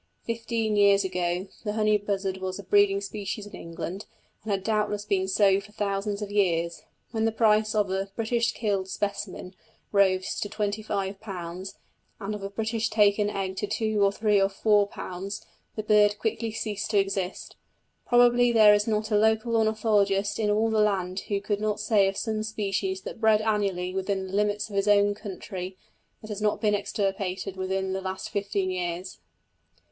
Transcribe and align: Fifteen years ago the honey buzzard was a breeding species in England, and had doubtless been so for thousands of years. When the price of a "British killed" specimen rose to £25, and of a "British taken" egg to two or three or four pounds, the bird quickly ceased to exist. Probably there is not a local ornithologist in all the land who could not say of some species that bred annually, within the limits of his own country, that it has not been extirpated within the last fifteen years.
Fifteen 0.23 0.75
years 0.75 1.03
ago 1.03 1.45
the 1.63 1.73
honey 1.73 1.95
buzzard 1.95 2.37
was 2.37 2.57
a 2.57 2.63
breeding 2.63 3.01
species 3.01 3.45
in 3.45 3.53
England, 3.53 4.07
and 4.41 4.49
had 4.51 4.63
doubtless 4.63 5.05
been 5.05 5.27
so 5.27 5.59
for 5.61 5.73
thousands 5.73 6.23
of 6.23 6.31
years. 6.31 6.81
When 7.11 7.25
the 7.25 7.31
price 7.31 7.75
of 7.75 7.91
a 7.91 8.09
"British 8.15 8.53
killed" 8.53 8.87
specimen 8.89 9.53
rose 9.91 10.39
to 10.39 10.49
£25, 10.49 11.73
and 12.19 12.33
of 12.33 12.41
a 12.41 12.49
"British 12.49 12.89
taken" 12.89 13.29
egg 13.29 13.57
to 13.57 13.67
two 13.67 14.03
or 14.03 14.11
three 14.11 14.41
or 14.41 14.49
four 14.49 14.87
pounds, 14.87 15.45
the 15.75 15.83
bird 15.83 16.17
quickly 16.17 16.51
ceased 16.51 16.89
to 16.89 16.97
exist. 16.97 17.55
Probably 18.07 18.51
there 18.51 18.73
is 18.73 18.87
not 18.87 19.11
a 19.11 19.15
local 19.15 19.55
ornithologist 19.55 20.39
in 20.39 20.49
all 20.49 20.71
the 20.71 20.79
land 20.81 21.19
who 21.29 21.39
could 21.39 21.61
not 21.61 21.79
say 21.79 22.07
of 22.07 22.17
some 22.17 22.41
species 22.41 23.01
that 23.01 23.21
bred 23.21 23.41
annually, 23.41 23.93
within 23.93 24.25
the 24.25 24.33
limits 24.33 24.67
of 24.67 24.75
his 24.75 24.87
own 24.87 25.13
country, 25.13 25.77
that 26.23 26.31
it 26.31 26.33
has 26.33 26.41
not 26.41 26.59
been 26.59 26.73
extirpated 26.73 27.55
within 27.55 27.93
the 27.93 28.01
last 28.01 28.29
fifteen 28.31 28.71
years. 28.71 29.19